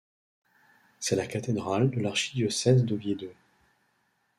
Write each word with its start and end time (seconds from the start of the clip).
C'est 0.99 1.15
la 1.15 1.27
cathédrale 1.27 1.91
de 1.91 1.99
l'archidiocèse 2.01 2.83
d'Oviedo. 2.85 3.31